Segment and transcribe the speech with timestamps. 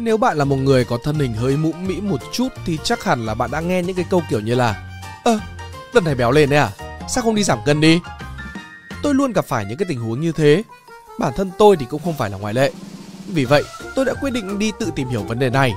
[0.00, 3.04] Nếu bạn là một người có thân hình hơi mũm mĩ một chút thì chắc
[3.04, 4.88] hẳn là bạn đã nghe những cái câu kiểu như là
[5.24, 5.46] Ơ, à,
[5.92, 6.70] lần này béo lên đấy à?
[7.08, 8.00] Sao không đi giảm cân đi?
[9.02, 10.62] Tôi luôn gặp phải những cái tình huống như thế.
[11.18, 12.72] Bản thân tôi thì cũng không phải là ngoại lệ.
[13.26, 13.64] Vì vậy,
[13.94, 15.74] tôi đã quyết định đi tự tìm hiểu vấn đề này.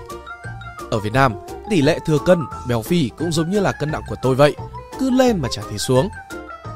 [0.92, 1.34] Ở Việt Nam,
[1.70, 4.56] tỷ lệ thừa cân, béo phì cũng giống như là cân nặng của tôi vậy,
[5.00, 6.10] cứ lên mà chả thấy xuống.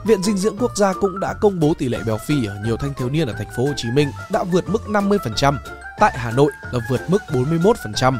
[0.05, 2.77] Viện Dinh dưỡng Quốc gia cũng đã công bố tỷ lệ béo phì ở nhiều
[2.77, 5.57] thanh thiếu niên ở thành phố Hồ Chí Minh đã vượt mức 50%,
[5.99, 8.17] tại Hà Nội là vượt mức 41%.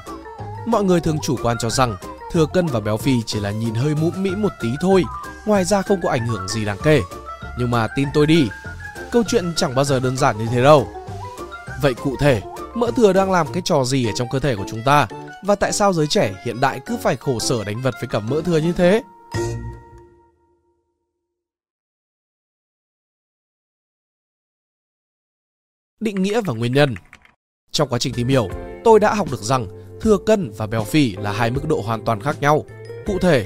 [0.66, 1.98] Mọi người thường chủ quan cho rằng
[2.32, 5.04] thừa cân và béo phì chỉ là nhìn hơi mũm mĩ một tí thôi,
[5.46, 7.02] ngoài ra không có ảnh hưởng gì đáng kể.
[7.58, 8.50] Nhưng mà tin tôi đi,
[9.12, 10.88] câu chuyện chẳng bao giờ đơn giản như thế đâu.
[11.82, 12.42] Vậy cụ thể,
[12.74, 15.08] mỡ thừa đang làm cái trò gì ở trong cơ thể của chúng ta
[15.46, 18.20] và tại sao giới trẻ hiện đại cứ phải khổ sở đánh vật với cả
[18.20, 19.02] mỡ thừa như thế?
[26.00, 26.96] Định nghĩa và nguyên nhân
[27.76, 28.50] trong quá trình tìm hiểu,
[28.84, 29.68] tôi đã học được rằng
[30.02, 32.66] thừa cân và béo phì là hai mức độ hoàn toàn khác nhau.
[33.06, 33.46] Cụ thể,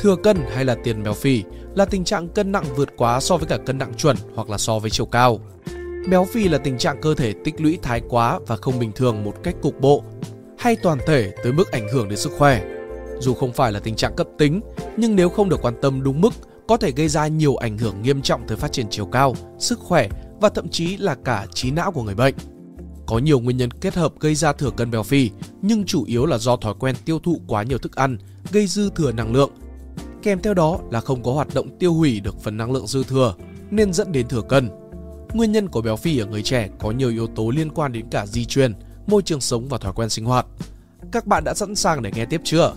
[0.00, 1.42] thừa cân hay là tiền béo phì
[1.74, 4.58] là tình trạng cân nặng vượt quá so với cả cân nặng chuẩn hoặc là
[4.58, 5.38] so với chiều cao.
[6.08, 9.24] Béo phì là tình trạng cơ thể tích lũy thái quá và không bình thường
[9.24, 10.02] một cách cục bộ
[10.58, 12.62] hay toàn thể tới mức ảnh hưởng đến sức khỏe.
[13.20, 14.60] Dù không phải là tình trạng cấp tính,
[14.96, 16.32] nhưng nếu không được quan tâm đúng mức,
[16.68, 19.78] có thể gây ra nhiều ảnh hưởng nghiêm trọng tới phát triển chiều cao, sức
[19.78, 20.08] khỏe
[20.40, 22.34] và thậm chí là cả trí não của người bệnh.
[23.12, 25.30] Có nhiều nguyên nhân kết hợp gây ra thừa cân béo phì,
[25.62, 28.18] nhưng chủ yếu là do thói quen tiêu thụ quá nhiều thức ăn,
[28.52, 29.50] gây dư thừa năng lượng.
[30.22, 33.04] Kèm theo đó là không có hoạt động tiêu hủy được phần năng lượng dư
[33.04, 33.34] thừa,
[33.70, 34.70] nên dẫn đến thừa cân.
[35.32, 38.06] Nguyên nhân của béo phì ở người trẻ có nhiều yếu tố liên quan đến
[38.10, 38.74] cả di truyền,
[39.06, 40.46] môi trường sống và thói quen sinh hoạt.
[41.12, 42.74] Các bạn đã sẵn sàng để nghe tiếp chưa?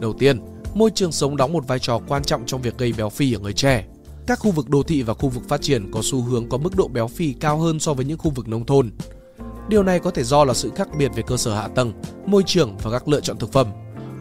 [0.00, 0.40] Đầu tiên,
[0.74, 3.38] môi trường sống đóng một vai trò quan trọng trong việc gây béo phì ở
[3.38, 3.86] người trẻ.
[4.26, 6.76] Các khu vực đô thị và khu vực phát triển có xu hướng có mức
[6.76, 8.90] độ béo phì cao hơn so với những khu vực nông thôn.
[9.68, 11.92] Điều này có thể do là sự khác biệt về cơ sở hạ tầng,
[12.26, 13.66] môi trường và các lựa chọn thực phẩm.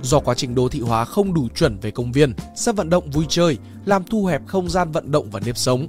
[0.01, 3.11] Do quá trình đô thị hóa không đủ chuẩn về công viên, sân vận động
[3.11, 5.87] vui chơi, làm thu hẹp không gian vận động và nếp sống.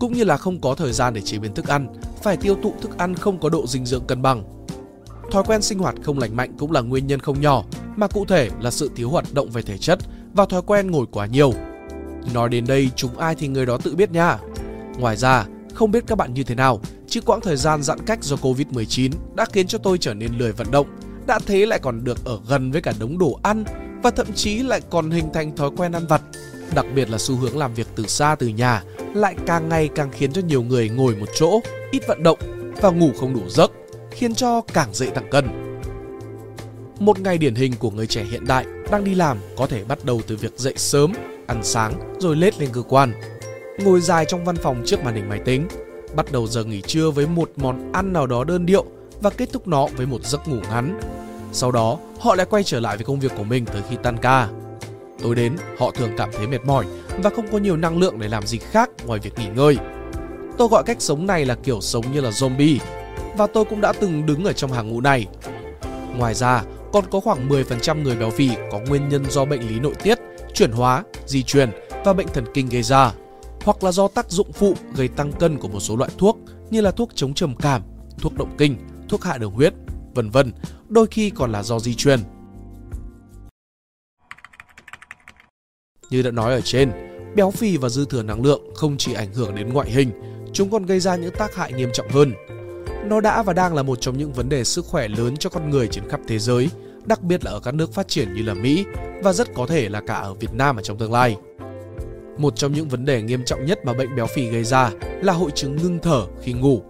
[0.00, 2.74] Cũng như là không có thời gian để chế biến thức ăn, phải tiêu thụ
[2.80, 4.66] thức ăn không có độ dinh dưỡng cân bằng.
[5.30, 7.64] Thói quen sinh hoạt không lành mạnh cũng là nguyên nhân không nhỏ,
[7.96, 9.98] mà cụ thể là sự thiếu hoạt động về thể chất
[10.34, 11.52] và thói quen ngồi quá nhiều.
[12.34, 14.38] Nói đến đây chúng ai thì người đó tự biết nha.
[14.98, 16.80] Ngoài ra, không biết các bạn như thế nào,
[17.14, 20.52] chứ quãng thời gian giãn cách do Covid-19 đã khiến cho tôi trở nên lười
[20.52, 20.86] vận động,
[21.26, 23.64] đã thế lại còn được ở gần với cả đống đồ ăn
[24.02, 26.22] và thậm chí lại còn hình thành thói quen ăn vặt.
[26.74, 28.82] Đặc biệt là xu hướng làm việc từ xa từ nhà
[29.14, 31.60] lại càng ngày càng khiến cho nhiều người ngồi một chỗ,
[31.90, 32.38] ít vận động
[32.80, 33.72] và ngủ không đủ giấc,
[34.10, 35.46] khiến cho càng dễ tăng cân.
[36.98, 40.04] Một ngày điển hình của người trẻ hiện đại đang đi làm có thể bắt
[40.04, 41.12] đầu từ việc dậy sớm,
[41.46, 43.12] ăn sáng rồi lết lên cơ quan.
[43.78, 45.68] Ngồi dài trong văn phòng trước màn hình máy tính,
[46.16, 48.84] bắt đầu giờ nghỉ trưa với một món ăn nào đó đơn điệu
[49.20, 51.00] và kết thúc nó với một giấc ngủ ngắn.
[51.52, 54.16] Sau đó, họ lại quay trở lại với công việc của mình tới khi tan
[54.22, 54.48] ca.
[55.22, 56.84] Tối đến, họ thường cảm thấy mệt mỏi
[57.22, 59.76] và không có nhiều năng lượng để làm gì khác ngoài việc nghỉ ngơi.
[60.58, 62.78] Tôi gọi cách sống này là kiểu sống như là zombie
[63.36, 65.26] và tôi cũng đã từng đứng ở trong hàng ngũ này.
[66.16, 69.80] Ngoài ra, còn có khoảng 10% người béo phì có nguyên nhân do bệnh lý
[69.80, 70.18] nội tiết,
[70.54, 71.70] chuyển hóa, di truyền
[72.04, 73.12] và bệnh thần kinh gây ra,
[73.64, 76.38] hoặc là do tác dụng phụ gây tăng cân của một số loại thuốc
[76.70, 77.82] như là thuốc chống trầm cảm,
[78.18, 78.76] thuốc động kinh,
[79.08, 79.72] thuốc hạ đường huyết,
[80.14, 80.52] vân vân,
[80.88, 82.20] đôi khi còn là do di truyền.
[86.10, 86.92] Như đã nói ở trên,
[87.36, 90.10] béo phì và dư thừa năng lượng không chỉ ảnh hưởng đến ngoại hình,
[90.52, 92.32] chúng còn gây ra những tác hại nghiêm trọng hơn.
[93.06, 95.70] Nó đã và đang là một trong những vấn đề sức khỏe lớn cho con
[95.70, 96.68] người trên khắp thế giới,
[97.04, 98.84] đặc biệt là ở các nước phát triển như là Mỹ
[99.22, 101.36] và rất có thể là cả ở Việt Nam ở trong tương lai.
[102.38, 104.90] Một trong những vấn đề nghiêm trọng nhất mà bệnh béo phì gây ra
[105.22, 106.82] là hội chứng ngưng thở khi ngủ.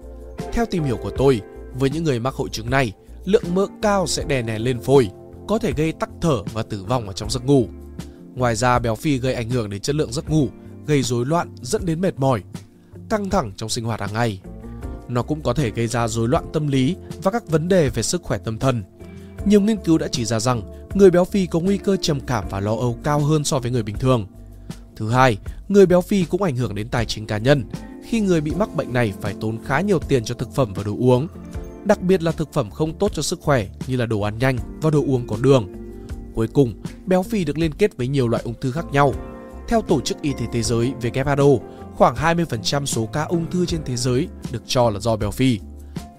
[0.52, 1.40] Theo tìm hiểu của tôi,
[1.78, 2.92] với những người mắc hội chứng này,
[3.24, 5.08] lượng mỡ cao sẽ đè nén lên phổi,
[5.48, 7.66] có thể gây tắc thở và tử vong ở trong giấc ngủ.
[8.34, 10.48] Ngoài ra béo phì gây ảnh hưởng đến chất lượng giấc ngủ,
[10.86, 12.42] gây rối loạn dẫn đến mệt mỏi,
[13.10, 14.40] căng thẳng trong sinh hoạt hàng ngày.
[15.08, 18.02] Nó cũng có thể gây ra rối loạn tâm lý và các vấn đề về
[18.02, 18.82] sức khỏe tâm thần.
[19.46, 20.62] Nhiều nghiên cứu đã chỉ ra rằng
[20.94, 23.70] người béo phì có nguy cơ trầm cảm và lo âu cao hơn so với
[23.70, 24.26] người bình thường.
[24.96, 25.38] Thứ hai,
[25.68, 27.64] người béo phì cũng ảnh hưởng đến tài chính cá nhân
[28.04, 30.82] khi người bị mắc bệnh này phải tốn khá nhiều tiền cho thực phẩm và
[30.82, 31.28] đồ uống,
[31.84, 34.58] đặc biệt là thực phẩm không tốt cho sức khỏe như là đồ ăn nhanh
[34.82, 35.68] và đồ uống có đường.
[36.34, 36.74] Cuối cùng,
[37.06, 39.14] béo phì được liên kết với nhiều loại ung thư khác nhau.
[39.68, 41.58] Theo Tổ chức Y tế Thế giới WHO,
[41.94, 45.60] khoảng 20% số ca ung thư trên thế giới được cho là do béo phì.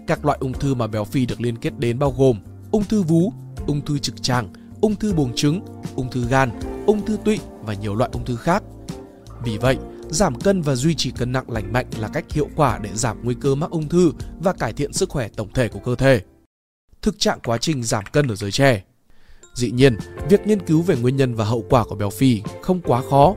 [0.08, 2.40] Các loại ung thư mà béo phì được liên kết đến bao gồm
[2.72, 3.34] ung thư vú,
[3.68, 5.62] ung thư trực tràng, ung thư buồng trứng,
[5.96, 6.52] ung thư gan,
[6.86, 8.64] ung thư tụy và nhiều loại ung thư khác.
[9.44, 9.78] Vì vậy,
[10.10, 13.18] giảm cân và duy trì cân nặng lành mạnh là cách hiệu quả để giảm
[13.24, 16.22] nguy cơ mắc ung thư và cải thiện sức khỏe tổng thể của cơ thể.
[17.02, 18.84] thực trạng quá trình giảm cân ở giới trẻ.
[19.54, 19.98] Dĩ nhiên,
[20.30, 23.36] việc nghiên cứu về nguyên nhân và hậu quả của béo phì không quá khó.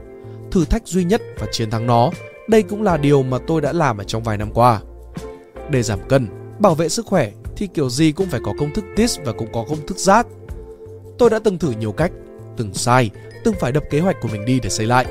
[0.51, 2.11] Thử thách duy nhất và chiến thắng nó,
[2.49, 4.81] đây cũng là điều mà tôi đã làm ở trong vài năm qua.
[5.71, 6.29] Để giảm cân,
[6.59, 9.49] bảo vệ sức khỏe thì kiểu gì cũng phải có công thức TIS và cũng
[9.53, 10.27] có công thức giác.
[11.19, 12.13] Tôi đã từng thử nhiều cách,
[12.59, 13.11] từng sai,
[13.45, 15.07] từng phải đập kế hoạch của mình đi để xây lại.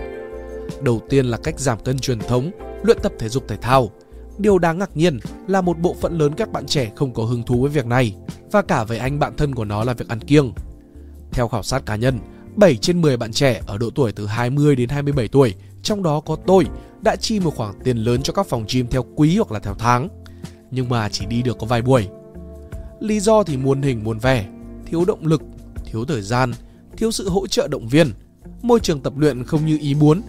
[0.82, 2.52] Đầu tiên là cách giảm cân truyền thống,
[2.84, 3.92] luyện tập thể dục thể thao.
[4.38, 7.44] Điều đáng ngạc nhiên là một bộ phận lớn các bạn trẻ không có hứng
[7.44, 8.16] thú với việc này
[8.52, 10.54] và cả với anh bạn thân của nó là việc ăn kiêng.
[11.32, 12.20] Theo khảo sát cá nhân,
[12.56, 16.20] 7 trên 10 bạn trẻ ở độ tuổi từ 20 đến 27 tuổi, trong đó
[16.20, 16.66] có tôi,
[17.02, 19.74] đã chi một khoản tiền lớn cho các phòng gym theo quý hoặc là theo
[19.80, 20.10] tháng.
[20.72, 22.08] Nhưng mà chỉ đi được có vài buổi.
[23.00, 24.46] Lý do thì muôn hình muôn vẻ,
[24.86, 25.42] thiếu động lực,
[25.86, 26.52] thiếu thời gian,
[26.98, 28.12] thiếu sự hỗ trợ động viên,
[28.62, 30.22] môi trường tập luyện không như ý muốn,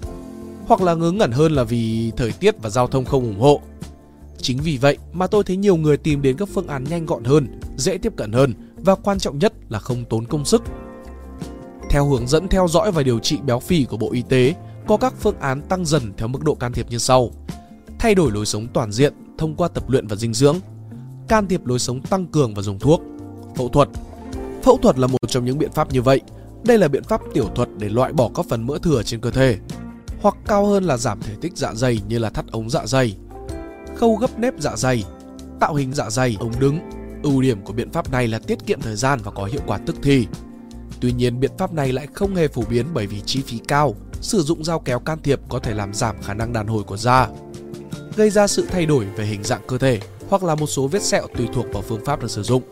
[0.67, 3.61] hoặc là ngớ ngẩn hơn là vì thời tiết và giao thông không ủng hộ.
[4.39, 7.25] Chính vì vậy mà tôi thấy nhiều người tìm đến các phương án nhanh gọn
[7.25, 10.63] hơn, dễ tiếp cận hơn và quan trọng nhất là không tốn công sức.
[11.91, 14.55] Theo hướng dẫn theo dõi và điều trị béo phì của Bộ Y tế,
[14.87, 17.31] có các phương án tăng dần theo mức độ can thiệp như sau.
[17.99, 20.57] Thay đổi lối sống toàn diện thông qua tập luyện và dinh dưỡng.
[21.29, 23.03] Can thiệp lối sống tăng cường và dùng thuốc.
[23.57, 23.89] Phẫu thuật.
[24.63, 26.21] Phẫu thuật là một trong những biện pháp như vậy.
[26.65, 29.31] Đây là biện pháp tiểu thuật để loại bỏ các phần mỡ thừa trên cơ
[29.31, 29.59] thể.
[30.21, 33.17] Hoặc cao hơn là giảm thể tích dạ dày như là thắt ống dạ dày.
[33.97, 35.05] Khâu gấp nếp dạ dày,
[35.61, 36.79] tạo hình dạ dày ống đứng.
[37.23, 39.79] Ưu điểm của biện pháp này là tiết kiệm thời gian và có hiệu quả
[39.79, 40.27] tức thì.
[41.01, 43.95] Tuy nhiên biện pháp này lại không hề phổ biến bởi vì chi phí cao,
[44.21, 46.97] sử dụng dao kéo can thiệp có thể làm giảm khả năng đàn hồi của
[46.97, 47.29] da,
[48.17, 51.03] gây ra sự thay đổi về hình dạng cơ thể hoặc là một số vết
[51.03, 52.63] sẹo tùy thuộc vào phương pháp được sử dụng.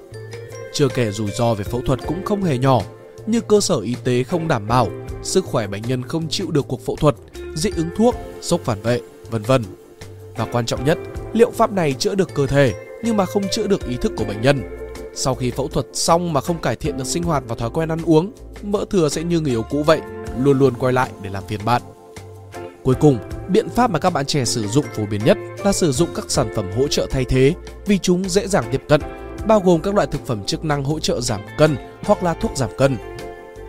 [0.73, 2.83] Chưa kể rủi ro về phẫu thuật cũng không hề nhỏ,
[3.27, 4.89] như cơ sở y tế không đảm bảo,
[5.23, 7.15] sức khỏe bệnh nhân không chịu được cuộc phẫu thuật,
[7.55, 9.01] dị ứng thuốc, sốc phản vệ,
[9.31, 9.65] vân vân.
[10.37, 10.99] Và quan trọng nhất,
[11.33, 12.75] liệu pháp này chữa được cơ thể
[13.05, 14.63] nhưng mà không chữa được ý thức của bệnh nhân.
[15.15, 17.89] Sau khi phẫu thuật xong mà không cải thiện được sinh hoạt và thói quen
[17.89, 18.33] ăn uống,
[18.63, 20.01] mỡ thừa sẽ như người yêu cũ vậy,
[20.39, 21.83] luôn luôn quay lại để làm phiền bạn.
[22.83, 23.19] Cuối cùng,
[23.49, 26.25] biện pháp mà các bạn trẻ sử dụng phổ biến nhất là sử dụng các
[26.29, 27.55] sản phẩm hỗ trợ thay thế
[27.87, 29.01] vì chúng dễ dàng tiếp cận,
[29.47, 32.57] bao gồm các loại thực phẩm chức năng hỗ trợ giảm cân hoặc là thuốc
[32.57, 32.97] giảm cân.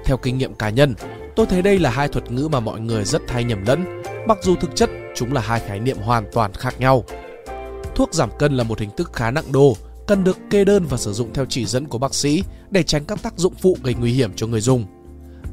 [0.08, 0.96] Theo kinh nghiệm cá nhân,
[1.36, 4.38] tôi thấy đây là hai thuật ngữ mà mọi người rất hay nhầm lẫn, mặc
[4.44, 7.04] dù thực chất chúng là hai khái niệm hoàn toàn khác nhau.
[7.96, 9.78] Thuốc giảm cân là một hình thức khá nặng đô,
[10.08, 13.06] cần được kê đơn và sử dụng theo chỉ dẫn của bác sĩ để tránh
[13.06, 14.86] các tác dụng phụ gây nguy hiểm cho người dùng.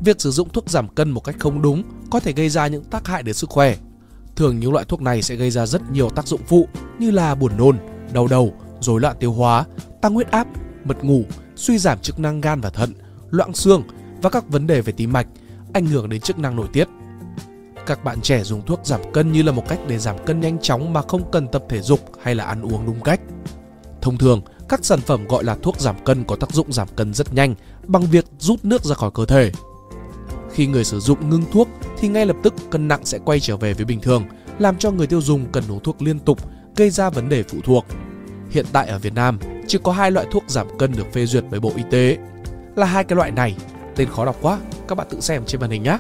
[0.05, 2.85] Việc sử dụng thuốc giảm cân một cách không đúng có thể gây ra những
[2.85, 3.77] tác hại đến sức khỏe.
[4.37, 6.69] Thường những loại thuốc này sẽ gây ra rất nhiều tác dụng phụ
[6.99, 7.79] như là buồn nôn,
[8.13, 9.65] đau đầu, rối loạn tiêu hóa,
[10.03, 10.47] tăng huyết áp,
[10.85, 11.25] mật ngủ,
[11.57, 12.93] suy giảm chức năng gan và thận,
[13.31, 13.83] loãng xương
[14.25, 15.27] và các vấn đề về tim mạch,
[15.73, 16.89] ảnh hưởng đến chức năng nội tiết.
[17.87, 20.59] Các bạn trẻ dùng thuốc giảm cân như là một cách để giảm cân nhanh
[20.63, 23.21] chóng mà không cần tập thể dục hay là ăn uống đúng cách.
[24.01, 27.15] Thông thường, các sản phẩm gọi là thuốc giảm cân có tác dụng giảm cân
[27.15, 27.55] rất nhanh
[27.87, 29.53] bằng việc rút nước ra khỏi cơ thể.
[30.53, 31.69] Khi người sử dụng ngưng thuốc
[31.99, 34.25] thì ngay lập tức cân nặng sẽ quay trở về với bình thường,
[34.59, 36.39] làm cho người tiêu dùng cần uống thuốc liên tục,
[36.77, 37.85] gây ra vấn đề phụ thuộc.
[38.51, 41.45] Hiện tại ở Việt Nam, chỉ có hai loại thuốc giảm cân được phê duyệt
[41.51, 42.19] bởi Bộ Y tế.
[42.77, 43.57] Là hai cái loại này,
[43.97, 44.59] tên khó đọc quá,
[44.89, 45.99] các bạn tự xem trên màn hình nhé.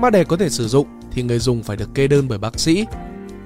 [0.00, 2.60] Mà để có thể sử dụng thì người dùng phải được kê đơn bởi bác
[2.60, 2.86] sĩ.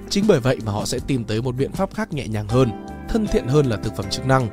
[0.09, 2.85] Chính bởi vậy mà họ sẽ tìm tới một biện pháp khác nhẹ nhàng hơn,
[3.09, 4.49] thân thiện hơn là thực phẩm chức năng.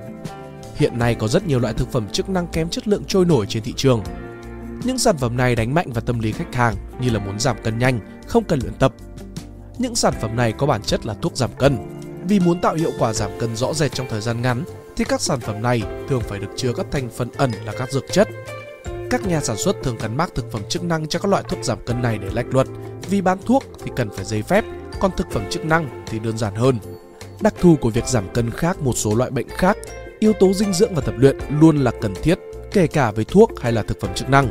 [0.77, 3.47] Hiện nay có rất nhiều loại thực phẩm chức năng kém chất lượng trôi nổi
[3.49, 4.03] trên thị trường.
[4.85, 7.57] Những sản phẩm này đánh mạnh vào tâm lý khách hàng như là muốn giảm
[7.63, 8.95] cân nhanh, không cần luyện tập.
[9.79, 11.77] Những sản phẩm này có bản chất là thuốc giảm cân.
[12.29, 14.65] Vì muốn tạo hiệu quả giảm cân rõ rệt trong thời gian ngắn
[14.97, 17.93] thì các sản phẩm này thường phải được chứa các thành phần ẩn là các
[17.93, 18.29] dược chất.
[19.15, 21.65] Các nhà sản xuất thường gắn mác thực phẩm chức năng cho các loại thuốc
[21.65, 22.67] giảm cân này để lách luật,
[23.11, 24.65] vì bán thuốc thì cần phải giấy phép,
[25.01, 26.79] còn thực phẩm chức năng thì đơn giản hơn.
[27.41, 29.77] Đặc thù của việc giảm cân khác một số loại bệnh khác,
[30.19, 32.39] yếu tố dinh dưỡng và tập luyện luôn là cần thiết,
[32.73, 34.49] kể cả với thuốc hay là thực phẩm chức năng.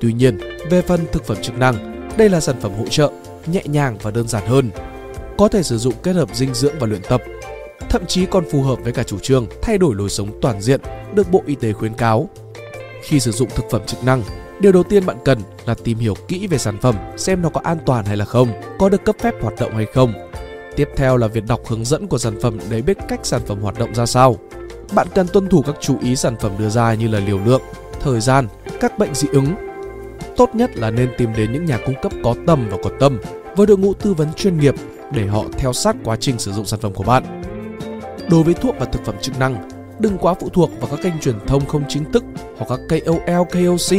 [0.00, 0.38] Tuy nhiên,
[0.70, 3.10] về phần thực phẩm chức năng, đây là sản phẩm hỗ trợ,
[3.46, 4.70] nhẹ nhàng và đơn giản hơn.
[5.38, 7.22] Có thể sử dụng kết hợp dinh dưỡng và luyện tập.
[7.88, 10.80] Thậm chí còn phù hợp với cả chủ trương thay đổi lối sống toàn diện
[11.14, 12.28] được Bộ Y tế khuyến cáo.
[13.02, 14.22] Khi sử dụng thực phẩm chức năng,
[14.60, 17.60] điều đầu tiên bạn cần là tìm hiểu kỹ về sản phẩm xem nó có
[17.64, 20.12] an toàn hay là không, có được cấp phép hoạt động hay không
[20.78, 23.60] Tiếp theo là việc đọc hướng dẫn của sản phẩm để biết cách sản phẩm
[23.60, 24.36] hoạt động ra sao.
[24.94, 27.62] Bạn cần tuân thủ các chú ý sản phẩm đưa ra như là liều lượng,
[28.00, 28.48] thời gian,
[28.80, 29.54] các bệnh dị ứng.
[30.36, 33.18] Tốt nhất là nên tìm đến những nhà cung cấp có tầm và có tâm
[33.56, 34.74] với đội ngũ tư vấn chuyên nghiệp
[35.12, 37.42] để họ theo sát quá trình sử dụng sản phẩm của bạn.
[38.30, 39.68] Đối với thuốc và thực phẩm chức năng,
[40.00, 42.24] đừng quá phụ thuộc vào các kênh truyền thông không chính thức
[42.56, 43.98] hoặc các KOL, KOC.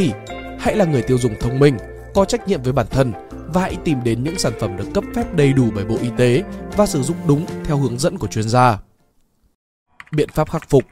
[0.59, 1.77] Hãy là người tiêu dùng thông minh,
[2.13, 3.13] có trách nhiệm với bản thân
[3.53, 6.09] và hãy tìm đến những sản phẩm được cấp phép đầy đủ bởi Bộ Y
[6.17, 6.43] tế
[6.77, 8.79] và sử dụng đúng theo hướng dẫn của chuyên gia.
[10.11, 10.83] Biện pháp khắc phục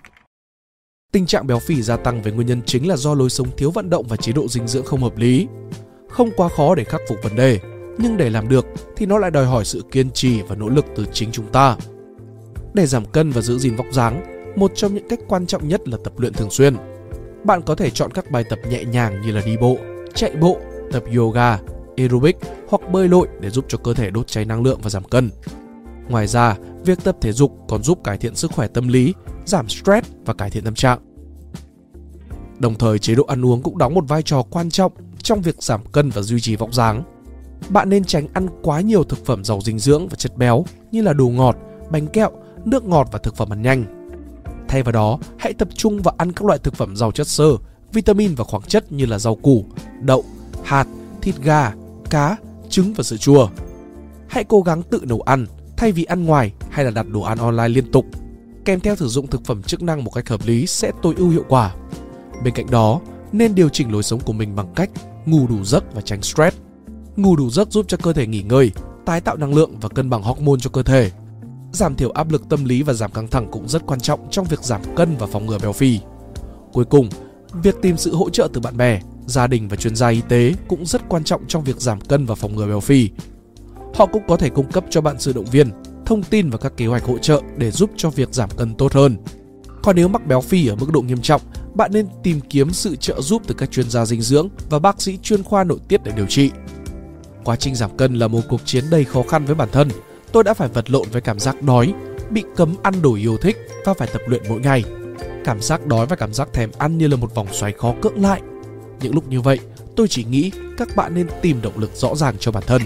[1.11, 3.71] Tình trạng béo phì gia tăng với nguyên nhân chính là do lối sống thiếu
[3.71, 5.47] vận động và chế độ dinh dưỡng không hợp lý.
[6.09, 7.59] Không quá khó để khắc phục vấn đề,
[7.97, 10.85] nhưng để làm được thì nó lại đòi hỏi sự kiên trì và nỗ lực
[10.95, 11.77] từ chính chúng ta.
[12.73, 15.87] Để giảm cân và giữ gìn vóc dáng, một trong những cách quan trọng nhất
[15.87, 16.75] là tập luyện thường xuyên.
[17.43, 19.77] Bạn có thể chọn các bài tập nhẹ nhàng như là đi bộ,
[20.13, 20.57] chạy bộ,
[20.91, 21.59] tập yoga,
[21.97, 22.37] aerobic
[22.69, 25.29] hoặc bơi lội để giúp cho cơ thể đốt cháy năng lượng và giảm cân.
[26.09, 29.13] Ngoài ra, việc tập thể dục còn giúp cải thiện sức khỏe tâm lý,
[29.45, 30.99] giảm stress và cải thiện tâm trạng.
[32.59, 35.63] Đồng thời, chế độ ăn uống cũng đóng một vai trò quan trọng trong việc
[35.63, 37.03] giảm cân và duy trì vóc dáng.
[37.69, 41.01] Bạn nên tránh ăn quá nhiều thực phẩm giàu dinh dưỡng và chất béo như
[41.01, 41.57] là đồ ngọt,
[41.91, 42.31] bánh kẹo,
[42.65, 43.96] nước ngọt và thực phẩm ăn nhanh.
[44.67, 47.57] Thay vào đó, hãy tập trung vào ăn các loại thực phẩm giàu chất xơ,
[47.93, 49.65] vitamin và khoáng chất như là rau củ,
[50.01, 50.23] đậu,
[50.63, 50.87] hạt,
[51.21, 51.73] thịt gà,
[52.09, 52.37] cá,
[52.69, 53.49] trứng và sữa chua.
[54.27, 55.45] Hãy cố gắng tự nấu ăn
[55.77, 58.05] thay vì ăn ngoài hay là đặt đồ ăn online liên tục.
[58.65, 61.29] Kèm theo sử dụng thực phẩm chức năng một cách hợp lý sẽ tối ưu
[61.29, 61.75] hiệu quả.
[62.43, 64.89] Bên cạnh đó, nên điều chỉnh lối sống của mình bằng cách
[65.25, 66.57] ngủ đủ giấc và tránh stress.
[67.15, 68.71] Ngủ đủ giấc giúp cho cơ thể nghỉ ngơi,
[69.05, 71.11] tái tạo năng lượng và cân bằng hormone cho cơ thể.
[71.71, 74.45] Giảm thiểu áp lực tâm lý và giảm căng thẳng cũng rất quan trọng trong
[74.45, 75.99] việc giảm cân và phòng ngừa béo phì.
[76.73, 77.09] Cuối cùng,
[77.63, 80.53] việc tìm sự hỗ trợ từ bạn bè, gia đình và chuyên gia y tế
[80.67, 83.09] cũng rất quan trọng trong việc giảm cân và phòng ngừa béo phì.
[83.95, 85.69] Họ cũng có thể cung cấp cho bạn sự động viên,
[86.05, 88.93] thông tin và các kế hoạch hỗ trợ để giúp cho việc giảm cân tốt
[88.93, 89.17] hơn.
[89.83, 91.41] Còn nếu mắc béo phì ở mức độ nghiêm trọng,
[91.73, 95.01] bạn nên tìm kiếm sự trợ giúp từ các chuyên gia dinh dưỡng và bác
[95.01, 96.51] sĩ chuyên khoa nội tiết để điều trị.
[97.43, 99.89] Quá trình giảm cân là một cuộc chiến đầy khó khăn với bản thân.
[100.37, 101.93] Tôi đã phải vật lộn với cảm giác đói,
[102.29, 104.83] bị cấm ăn đồ yêu thích và phải tập luyện mỗi ngày.
[105.45, 108.21] Cảm giác đói và cảm giác thèm ăn như là một vòng xoáy khó cưỡng
[108.21, 108.41] lại.
[109.01, 109.59] Những lúc như vậy,
[109.95, 112.81] tôi chỉ nghĩ các bạn nên tìm động lực rõ ràng cho bản thân.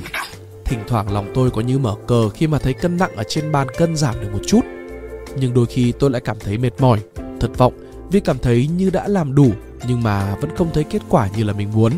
[0.66, 3.52] Thỉnh thoảng lòng tôi có như mở cờ khi mà thấy cân nặng ở trên
[3.52, 4.62] bàn cân giảm được một chút.
[5.40, 7.00] Nhưng đôi khi tôi lại cảm thấy mệt mỏi,
[7.40, 7.74] thất vọng
[8.12, 9.52] vì cảm thấy như đã làm đủ
[9.88, 11.94] nhưng mà vẫn không thấy kết quả như là mình muốn.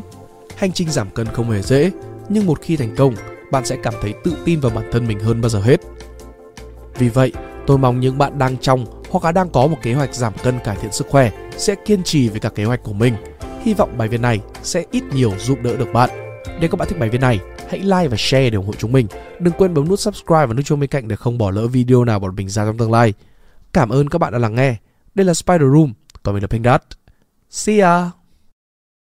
[0.55, 1.91] Hành trình giảm cân không hề dễ,
[2.29, 3.15] nhưng một khi thành công,
[3.53, 5.81] bạn sẽ cảm thấy tự tin vào bản thân mình hơn bao giờ hết.
[6.97, 7.31] Vì vậy,
[7.67, 10.59] tôi mong những bạn đang trong hoặc là đang có một kế hoạch giảm cân
[10.59, 13.15] cải thiện sức khỏe sẽ kiên trì với cả kế hoạch của mình.
[13.61, 16.09] Hy vọng bài viết này sẽ ít nhiều giúp đỡ được bạn.
[16.59, 18.91] Nếu các bạn thích bài viết này, hãy like và share để ủng hộ chúng
[18.91, 19.07] mình.
[19.39, 22.03] Đừng quên bấm nút subscribe và nút chuông bên cạnh để không bỏ lỡ video
[22.03, 23.13] nào bọn mình ra trong tương lai.
[23.73, 24.75] Cảm ơn các bạn đã lắng nghe.
[25.15, 25.93] Đây là Spider Room,
[26.23, 26.81] còn mình là Pink Dot.
[27.49, 28.22] See ya!